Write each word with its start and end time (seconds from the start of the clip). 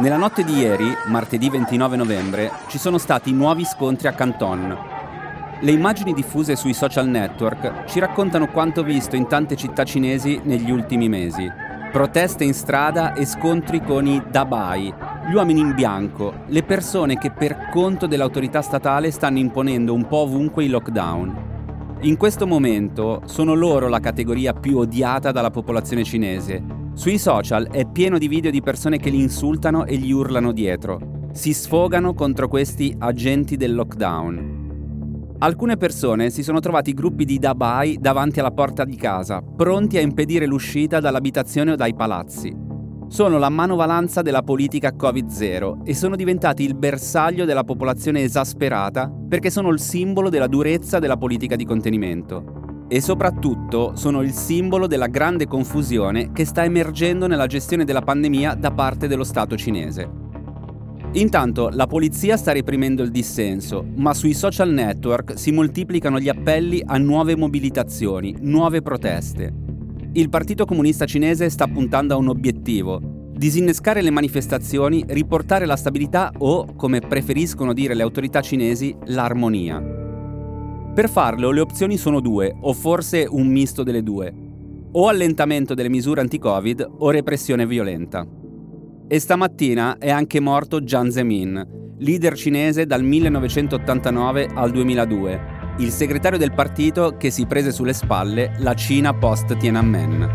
Nella 0.00 0.16
notte 0.16 0.44
di 0.44 0.56
ieri, 0.58 0.86
martedì 1.08 1.50
29 1.50 1.96
novembre, 1.96 2.52
ci 2.68 2.78
sono 2.78 2.98
stati 2.98 3.32
nuovi 3.32 3.64
scontri 3.64 4.06
a 4.06 4.12
Canton. 4.12 4.78
Le 5.58 5.70
immagini 5.72 6.14
diffuse 6.14 6.54
sui 6.54 6.72
social 6.72 7.08
network 7.08 7.86
ci 7.86 7.98
raccontano 7.98 8.46
quanto 8.46 8.84
visto 8.84 9.16
in 9.16 9.26
tante 9.26 9.56
città 9.56 9.82
cinesi 9.82 10.40
negli 10.44 10.70
ultimi 10.70 11.08
mesi. 11.08 11.50
Proteste 11.90 12.44
in 12.44 12.54
strada 12.54 13.12
e 13.14 13.26
scontri 13.26 13.82
con 13.82 14.06
i 14.06 14.22
dabai, 14.30 14.94
gli 15.28 15.34
uomini 15.34 15.58
in 15.58 15.74
bianco, 15.74 16.42
le 16.46 16.62
persone 16.62 17.18
che 17.18 17.32
per 17.32 17.68
conto 17.68 18.06
dell'autorità 18.06 18.62
statale 18.62 19.10
stanno 19.10 19.38
imponendo 19.38 19.92
un 19.92 20.06
po' 20.06 20.18
ovunque 20.18 20.62
i 20.62 20.68
lockdown. 20.68 21.46
In 22.02 22.16
questo 22.16 22.46
momento 22.46 23.22
sono 23.24 23.54
loro 23.54 23.88
la 23.88 23.98
categoria 23.98 24.52
più 24.52 24.78
odiata 24.78 25.32
dalla 25.32 25.50
popolazione 25.50 26.04
cinese 26.04 26.77
sui 26.98 27.16
social 27.16 27.68
è 27.70 27.86
pieno 27.86 28.18
di 28.18 28.26
video 28.26 28.50
di 28.50 28.60
persone 28.60 28.98
che 28.98 29.08
li 29.08 29.20
insultano 29.20 29.86
e 29.86 29.96
gli 29.98 30.10
urlano 30.10 30.50
dietro. 30.50 31.28
Si 31.32 31.54
sfogano 31.54 32.12
contro 32.12 32.48
questi 32.48 32.92
agenti 32.98 33.56
del 33.56 33.72
lockdown. 33.72 35.36
Alcune 35.38 35.76
persone 35.76 36.30
si 36.30 36.42
sono 36.42 36.58
trovati 36.58 36.94
gruppi 36.94 37.24
di 37.24 37.38
dabai 37.38 37.98
davanti 38.00 38.40
alla 38.40 38.50
porta 38.50 38.84
di 38.84 38.96
casa, 38.96 39.40
pronti 39.40 39.96
a 39.96 40.00
impedire 40.00 40.44
l'uscita 40.44 40.98
dall'abitazione 40.98 41.70
o 41.70 41.76
dai 41.76 41.94
palazzi. 41.94 42.52
Sono 43.06 43.38
la 43.38 43.48
manovalanza 43.48 44.20
della 44.20 44.42
politica 44.42 44.92
Covid-0 44.98 45.84
e 45.84 45.94
sono 45.94 46.16
diventati 46.16 46.64
il 46.64 46.74
bersaglio 46.74 47.44
della 47.44 47.62
popolazione 47.62 48.22
esasperata 48.22 49.08
perché 49.08 49.50
sono 49.50 49.68
il 49.68 49.78
simbolo 49.78 50.30
della 50.30 50.48
durezza 50.48 50.98
della 50.98 51.16
politica 51.16 51.54
di 51.54 51.64
contenimento 51.64 52.57
e 52.88 53.00
soprattutto 53.00 53.94
sono 53.94 54.22
il 54.22 54.32
simbolo 54.32 54.86
della 54.86 55.06
grande 55.06 55.46
confusione 55.46 56.32
che 56.32 56.44
sta 56.44 56.64
emergendo 56.64 57.26
nella 57.26 57.46
gestione 57.46 57.84
della 57.84 58.02
pandemia 58.02 58.54
da 58.54 58.70
parte 58.70 59.06
dello 59.06 59.24
Stato 59.24 59.56
cinese. 59.56 60.26
Intanto 61.12 61.70
la 61.70 61.86
polizia 61.86 62.36
sta 62.36 62.52
reprimendo 62.52 63.02
il 63.02 63.10
dissenso, 63.10 63.86
ma 63.96 64.12
sui 64.12 64.34
social 64.34 64.70
network 64.70 65.38
si 65.38 65.52
moltiplicano 65.52 66.18
gli 66.18 66.28
appelli 66.28 66.82
a 66.84 66.98
nuove 66.98 67.36
mobilitazioni, 67.36 68.36
nuove 68.40 68.82
proteste. 68.82 69.52
Il 70.12 70.28
Partito 70.28 70.64
Comunista 70.64 71.06
Cinese 71.06 71.48
sta 71.48 71.66
puntando 71.66 72.14
a 72.14 72.16
un 72.18 72.28
obiettivo, 72.28 73.00
disinnescare 73.34 74.02
le 74.02 74.10
manifestazioni, 74.10 75.04
riportare 75.06 75.64
la 75.64 75.76
stabilità 75.76 76.32
o, 76.38 76.74
come 76.74 77.00
preferiscono 77.00 77.72
dire 77.72 77.94
le 77.94 78.02
autorità 78.02 78.40
cinesi, 78.40 78.94
l'armonia. 79.06 79.97
Per 80.98 81.08
farlo 81.08 81.52
le 81.52 81.60
opzioni 81.60 81.96
sono 81.96 82.18
due, 82.18 82.52
o 82.60 82.72
forse 82.72 83.24
un 83.30 83.46
misto 83.46 83.84
delle 83.84 84.02
due. 84.02 84.34
O 84.90 85.06
allentamento 85.06 85.72
delle 85.72 85.88
misure 85.88 86.22
anti-Covid 86.22 86.94
o 86.98 87.10
repressione 87.10 87.68
violenta. 87.68 88.26
E 89.06 89.20
stamattina 89.20 89.98
è 89.98 90.10
anche 90.10 90.40
morto 90.40 90.80
Jiang 90.80 91.08
Zemin, 91.08 91.94
leader 91.98 92.34
cinese 92.34 92.84
dal 92.84 93.04
1989 93.04 94.50
al 94.52 94.72
2002, 94.72 95.40
il 95.78 95.90
segretario 95.92 96.36
del 96.36 96.52
partito 96.52 97.14
che 97.16 97.30
si 97.30 97.46
prese 97.46 97.70
sulle 97.70 97.92
spalle 97.92 98.56
la 98.58 98.74
Cina 98.74 99.14
post 99.14 99.56
Tiananmen. 99.56 100.28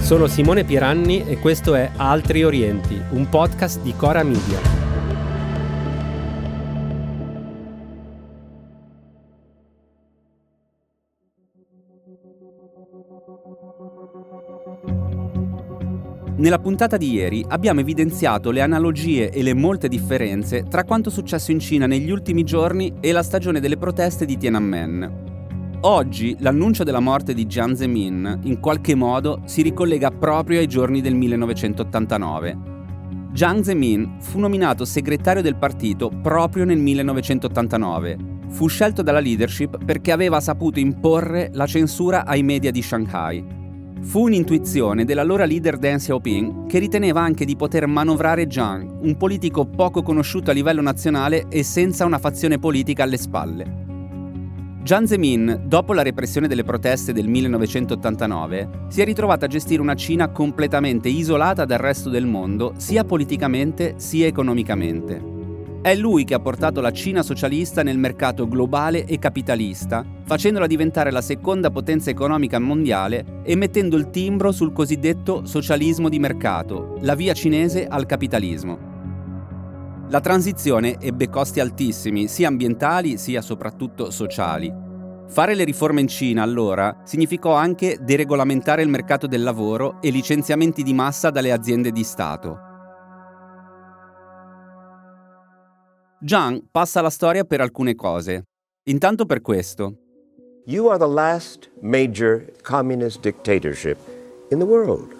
Sono 0.00 0.26
Simone 0.26 0.64
Piranni 0.64 1.24
e 1.24 1.38
questo 1.38 1.76
è 1.76 1.88
Altri 1.94 2.42
Orienti, 2.42 3.00
un 3.10 3.28
podcast 3.28 3.80
di 3.80 3.94
Cora 3.94 4.24
Media. 4.24 4.81
Nella 16.34 16.58
puntata 16.58 16.96
di 16.96 17.12
ieri 17.12 17.44
abbiamo 17.46 17.80
evidenziato 17.80 18.50
le 18.50 18.62
analogie 18.62 19.30
e 19.30 19.42
le 19.42 19.52
molte 19.52 19.86
differenze 19.86 20.64
tra 20.66 20.82
quanto 20.82 21.10
successo 21.10 21.50
in 21.50 21.60
Cina 21.60 21.86
negli 21.86 22.10
ultimi 22.10 22.42
giorni 22.42 22.94
e 23.00 23.12
la 23.12 23.22
stagione 23.22 23.60
delle 23.60 23.76
proteste 23.76 24.24
di 24.24 24.38
Tiananmen. 24.38 25.80
Oggi 25.82 26.34
l'annuncio 26.38 26.84
della 26.84 27.00
morte 27.00 27.34
di 27.34 27.44
Jiang 27.44 27.74
Zemin 27.74 28.40
in 28.44 28.60
qualche 28.60 28.94
modo 28.94 29.42
si 29.44 29.60
ricollega 29.60 30.10
proprio 30.10 30.60
ai 30.60 30.66
giorni 30.66 31.02
del 31.02 31.14
1989. 31.14 32.58
Jiang 33.32 33.62
Zemin 33.62 34.16
fu 34.20 34.38
nominato 34.38 34.86
segretario 34.86 35.42
del 35.42 35.56
partito 35.56 36.08
proprio 36.08 36.64
nel 36.64 36.78
1989. 36.78 38.16
Fu 38.48 38.68
scelto 38.68 39.02
dalla 39.02 39.20
leadership 39.20 39.84
perché 39.84 40.12
aveva 40.12 40.40
saputo 40.40 40.78
imporre 40.80 41.50
la 41.52 41.66
censura 41.66 42.24
ai 42.24 42.42
media 42.42 42.70
di 42.70 42.80
Shanghai 42.80 43.60
Fu 44.02 44.22
un'intuizione 44.22 45.04
dell'allora 45.04 45.44
leader 45.44 45.78
Deng 45.78 45.98
Xiaoping 45.98 46.66
che 46.66 46.78
riteneva 46.78 47.20
anche 47.20 47.44
di 47.44 47.56
poter 47.56 47.86
manovrare 47.86 48.50
Zhang, 48.50 48.98
un 49.00 49.16
politico 49.16 49.64
poco 49.64 50.02
conosciuto 50.02 50.50
a 50.50 50.54
livello 50.54 50.82
nazionale 50.82 51.46
e 51.48 51.62
senza 51.62 52.04
una 52.04 52.18
fazione 52.18 52.58
politica 52.58 53.04
alle 53.04 53.16
spalle. 53.16 53.80
Jiang 54.82 55.06
Zemin, 55.06 55.62
dopo 55.66 55.92
la 55.92 56.02
repressione 56.02 56.48
delle 56.48 56.64
proteste 56.64 57.12
del 57.12 57.28
1989, 57.28 58.68
si 58.88 59.00
è 59.00 59.04
ritrovata 59.04 59.46
a 59.46 59.48
gestire 59.48 59.80
una 59.80 59.94
Cina 59.94 60.28
completamente 60.30 61.08
isolata 61.08 61.64
dal 61.64 61.78
resto 61.78 62.10
del 62.10 62.26
mondo, 62.26 62.74
sia 62.78 63.04
politicamente 63.04 63.94
sia 63.98 64.26
economicamente. 64.26 65.31
È 65.82 65.96
lui 65.96 66.22
che 66.22 66.34
ha 66.34 66.38
portato 66.38 66.80
la 66.80 66.92
Cina 66.92 67.24
socialista 67.24 67.82
nel 67.82 67.98
mercato 67.98 68.46
globale 68.46 69.04
e 69.04 69.18
capitalista, 69.18 70.06
facendola 70.22 70.68
diventare 70.68 71.10
la 71.10 71.20
seconda 71.20 71.72
potenza 71.72 72.08
economica 72.08 72.60
mondiale 72.60 73.40
e 73.42 73.56
mettendo 73.56 73.96
il 73.96 74.08
timbro 74.10 74.52
sul 74.52 74.72
cosiddetto 74.72 75.44
socialismo 75.44 76.08
di 76.08 76.20
mercato, 76.20 76.98
la 77.00 77.16
via 77.16 77.32
cinese 77.32 77.88
al 77.88 78.06
capitalismo. 78.06 78.78
La 80.08 80.20
transizione 80.20 81.00
ebbe 81.00 81.28
costi 81.28 81.58
altissimi, 81.58 82.28
sia 82.28 82.46
ambientali 82.46 83.18
sia 83.18 83.42
soprattutto 83.42 84.12
sociali. 84.12 84.72
Fare 85.26 85.56
le 85.56 85.64
riforme 85.64 86.00
in 86.00 86.06
Cina 86.06 86.44
allora 86.44 87.00
significò 87.02 87.54
anche 87.54 87.98
deregolamentare 88.00 88.82
il 88.82 88.88
mercato 88.88 89.26
del 89.26 89.42
lavoro 89.42 90.00
e 90.00 90.10
licenziamenti 90.10 90.84
di 90.84 90.94
massa 90.94 91.30
dalle 91.30 91.50
aziende 91.50 91.90
di 91.90 92.04
Stato. 92.04 92.70
Zhang 96.24 96.62
passa 96.70 97.00
la 97.00 97.10
storia 97.10 97.42
per 97.42 97.60
alcune 97.60 97.96
cose. 97.96 98.44
Intanto 98.84 99.26
per 99.26 99.40
questo. 99.40 99.96
You 100.66 100.88
are 100.88 100.96
the 100.96 101.08
last 101.08 101.68
major 101.80 102.46
communist 102.62 103.22
dictatorship 103.22 103.98
in 104.52 104.60
the 104.60 104.64
world. 104.64 105.12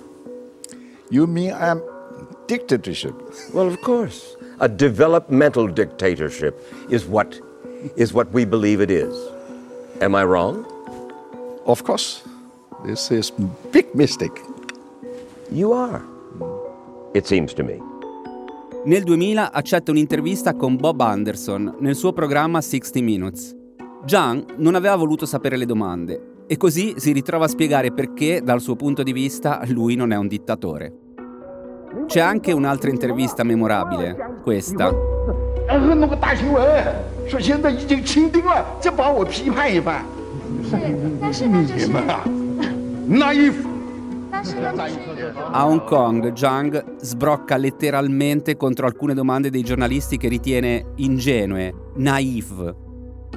You 1.10 1.26
mean 1.26 1.54
I'm 1.54 1.82
dictatorship? 2.46 3.14
Well, 3.52 3.66
of 3.66 3.80
course. 3.80 4.36
A 4.60 4.68
developmental 4.68 5.66
dictatorship 5.66 6.54
is 6.88 7.04
what 7.04 7.41
is 7.96 8.12
what 8.12 8.30
we 8.30 8.44
believe 8.44 8.80
it 8.80 8.91
is. 8.92 9.12
Am 10.00 10.14
I 10.14 10.22
wrong? 10.22 10.64
Of 11.66 11.82
course. 11.82 12.22
This 12.84 13.10
is 13.10 13.32
big 13.72 13.92
mistake. 13.92 14.38
You 15.50 15.72
are. 15.72 16.00
It 17.12 17.26
seems 17.26 17.52
to 17.54 17.64
me. 17.64 17.80
Nel 18.84 19.04
2000 19.04 19.53
accetta 19.53 19.93
un'intervista 19.93 20.54
con 20.56 20.75
Bob 20.75 21.00
Anderson 21.03 21.76
nel 21.78 21.94
suo 21.94 22.12
programma 22.12 22.60
60 22.60 23.00
Minutes. 23.00 23.56
John 24.04 24.44
non 24.56 24.75
aveva 24.75 24.97
voluto 24.97 25.25
sapere 25.25 25.56
le 25.56 25.66
domande 25.66 26.44
e 26.48 26.56
così 26.56 26.94
si 26.97 27.12
ritrova 27.12 27.44
a 27.44 27.48
spiegare 27.48 27.92
perché, 27.92 28.41
dal 28.42 28.60
suo 28.60 28.75
punto 28.75 29.04
di 29.04 29.12
vista, 29.12 29.62
lui 29.68 29.95
non 29.95 30.10
è 30.10 30.16
un 30.16 30.27
dittatore. 30.27 30.92
C'è 32.06 32.18
anche 32.18 32.51
un'altra 32.51 32.91
intervista 32.91 33.45
memorabile, 33.45 34.41
questa. 34.42 34.92
Naif 43.06 43.72
a 44.34 45.66
Hong 45.66 45.84
Kong, 45.84 46.32
Zhang 46.32 46.96
sbrocca 46.96 47.56
letteralmente 47.56 48.56
contro 48.56 48.86
alcune 48.86 49.12
domande 49.12 49.50
dei 49.50 49.62
giornalisti 49.62 50.16
che 50.16 50.28
ritiene 50.28 50.92
ingenue, 50.96 51.90
naive. 51.96 52.74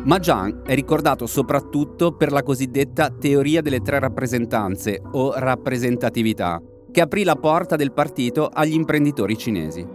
Ma 0.04 0.24
Zhang 0.24 0.64
è 0.64 0.74
ricordato 0.74 1.28
soprattutto 1.28 2.14
per 2.14 2.32
la 2.32 2.44
cosiddetta 2.44 3.10
teoria 3.10 3.62
delle 3.62 3.82
tre 3.82 4.00
rappresentanze 4.00 5.02
o 5.12 5.34
rappresentatività, 5.36 6.62
che 6.92 7.02
aprì 7.02 7.24
la 7.24 7.36
porta 7.36 7.76
del 7.76 7.92
partito 7.92 8.50
agli 8.52 8.74
imprenditori 8.74 9.38
cinesi. 9.38 9.86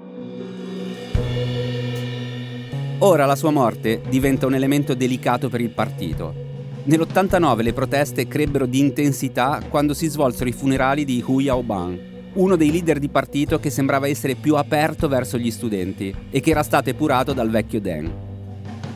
Ora 2.99 3.25
la 3.25 3.37
sua 3.37 3.51
morte 3.51 4.03
diventa 4.11 4.47
un 4.47 4.55
elemento 4.55 4.95
delicato 4.95 5.49
per 5.49 5.63
il 5.63 5.71
partito 5.71 6.49
Nell'89 6.83 7.63
le 7.63 7.73
proteste 7.75 8.27
crebbero 8.27 8.65
di 8.65 8.79
intensità 8.79 9.63
quando 9.69 9.93
si 9.93 10.09
svolsero 10.09 10.49
i 10.49 10.53
funerali 10.53 11.05
di 11.05 11.23
Hu 11.25 11.39
Yaobang, 11.39 11.99
uno 12.35 12.57
dei 12.57 12.71
leader 12.71 12.99
di 12.99 13.11
partito 13.11 13.61
che 13.61 13.69
sembrava 13.69 14.09
essere 14.09 14.35
più 14.35 14.57
aperto 14.57 15.07
verso 15.07 15.37
gli 15.37 15.51
studenti 15.51 16.15
e 16.31 16.41
che 16.41 16.51
era 16.51 16.63
stato 16.63 16.89
epurato 16.89 17.35
dal 17.35 17.51
vecchio 17.51 17.83
Deng. 17.83 18.11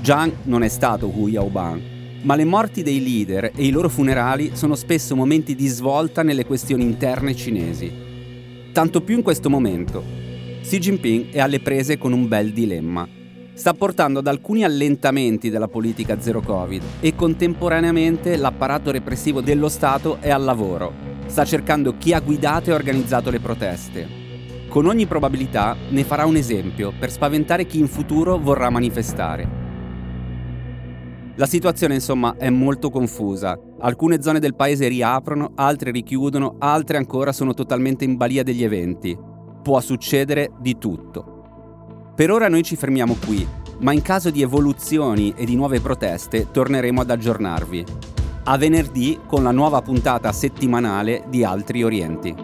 Zhang 0.00 0.32
non 0.44 0.62
è 0.62 0.68
stato 0.68 1.08
Hu 1.14 1.28
Yaobang, 1.28 1.82
ma 2.22 2.36
le 2.36 2.44
morti 2.46 2.82
dei 2.82 3.02
leader 3.02 3.52
e 3.54 3.66
i 3.66 3.70
loro 3.70 3.90
funerali 3.90 4.52
sono 4.54 4.76
spesso 4.76 5.14
momenti 5.14 5.54
di 5.54 5.66
svolta 5.66 6.22
nelle 6.22 6.46
questioni 6.46 6.84
interne 6.84 7.34
cinesi. 7.34 7.92
Tanto 8.72 9.02
più 9.02 9.16
in 9.16 9.22
questo 9.22 9.50
momento. 9.50 10.02
Xi 10.62 10.78
Jinping 10.78 11.30
è 11.30 11.38
alle 11.38 11.60
prese 11.60 11.98
con 11.98 12.14
un 12.14 12.26
bel 12.28 12.50
dilemma. 12.50 13.06
Sta 13.54 13.72
portando 13.72 14.18
ad 14.18 14.26
alcuni 14.26 14.64
allentamenti 14.64 15.48
della 15.48 15.68
politica 15.68 16.20
zero 16.20 16.40
Covid 16.40 16.82
e 16.98 17.14
contemporaneamente 17.14 18.36
l'apparato 18.36 18.90
repressivo 18.90 19.40
dello 19.40 19.68
Stato 19.68 20.16
è 20.18 20.28
al 20.28 20.42
lavoro. 20.42 20.92
Sta 21.26 21.44
cercando 21.44 21.96
chi 21.96 22.12
ha 22.12 22.18
guidato 22.18 22.70
e 22.70 22.72
organizzato 22.74 23.30
le 23.30 23.38
proteste. 23.38 24.08
Con 24.68 24.86
ogni 24.86 25.06
probabilità 25.06 25.76
ne 25.88 26.02
farà 26.02 26.26
un 26.26 26.34
esempio 26.34 26.92
per 26.98 27.12
spaventare 27.12 27.64
chi 27.64 27.78
in 27.78 27.86
futuro 27.86 28.38
vorrà 28.38 28.70
manifestare. 28.70 29.62
La 31.36 31.46
situazione 31.46 31.94
insomma 31.94 32.34
è 32.36 32.50
molto 32.50 32.90
confusa. 32.90 33.56
Alcune 33.78 34.20
zone 34.20 34.40
del 34.40 34.56
paese 34.56 34.88
riaprono, 34.88 35.52
altre 35.54 35.92
richiudono, 35.92 36.56
altre 36.58 36.96
ancora 36.96 37.30
sono 37.30 37.54
totalmente 37.54 38.04
in 38.04 38.16
balia 38.16 38.42
degli 38.42 38.64
eventi. 38.64 39.16
Può 39.62 39.80
succedere 39.80 40.50
di 40.60 40.76
tutto. 40.76 41.43
Per 42.14 42.30
ora 42.30 42.48
noi 42.48 42.62
ci 42.62 42.76
fermiamo 42.76 43.16
qui, 43.26 43.44
ma 43.78 43.92
in 43.92 44.00
caso 44.00 44.30
di 44.30 44.40
evoluzioni 44.40 45.34
e 45.36 45.44
di 45.44 45.56
nuove 45.56 45.80
proteste 45.80 46.48
torneremo 46.48 47.00
ad 47.00 47.10
aggiornarvi. 47.10 47.84
A 48.44 48.56
venerdì 48.56 49.18
con 49.26 49.42
la 49.42 49.50
nuova 49.50 49.82
puntata 49.82 50.30
settimanale 50.30 51.24
di 51.26 51.42
Altri 51.42 51.82
Orienti. 51.82 52.36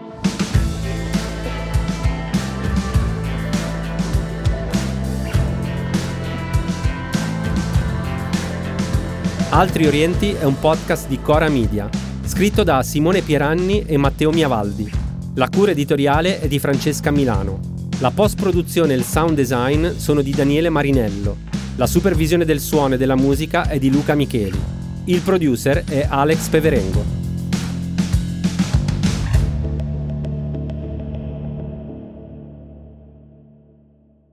Altri 9.51 9.87
Orienti 9.87 10.31
è 10.31 10.43
un 10.43 10.59
podcast 10.59 11.07
di 11.07 11.21
Cora 11.21 11.47
Media, 11.47 11.89
scritto 12.25 12.63
da 12.63 12.83
Simone 12.83 13.21
Pieranni 13.21 13.85
e 13.85 13.95
Matteo 13.95 14.31
Miavaldi. 14.31 14.91
La 15.35 15.47
cura 15.47 15.71
editoriale 15.71 16.41
è 16.41 16.49
di 16.49 16.59
Francesca 16.59 17.09
Milano. 17.09 17.80
La 18.01 18.09
post-produzione 18.09 18.93
e 18.93 18.95
il 18.95 19.03
sound 19.03 19.35
design 19.35 19.89
sono 19.89 20.23
di 20.23 20.31
Daniele 20.31 20.69
Marinello. 20.69 21.37
La 21.75 21.85
supervisione 21.85 22.45
del 22.45 22.59
suono 22.59 22.95
e 22.95 22.97
della 22.97 23.15
musica 23.15 23.69
è 23.69 23.77
di 23.77 23.91
Luca 23.91 24.15
Micheli. 24.15 24.59
Il 25.05 25.21
producer 25.21 25.83
è 25.83 26.07
Alex 26.09 26.49
Peverengo. 26.49 27.03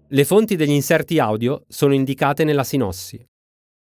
Le 0.08 0.24
fonti 0.24 0.56
degli 0.56 0.70
inserti 0.70 1.18
audio 1.18 1.64
sono 1.68 1.92
indicate 1.92 2.44
nella 2.44 2.64
sinossi. 2.64 3.22